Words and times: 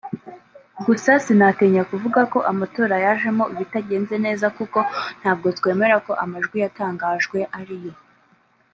Gusa 0.85 1.11
sinatinya 1.25 1.83
kuvuga 1.89 2.21
ko 2.33 2.39
amatora 2.51 2.95
yajemo 3.05 3.43
ibitagenze 3.53 4.15
neza 4.25 4.45
kuko 4.57 4.79
ntabwo 5.19 5.47
twemera 5.57 5.95
ko 6.05 6.11
amajwi 6.23 6.57
yatangajwe 6.63 7.39
ariyo 7.59 7.93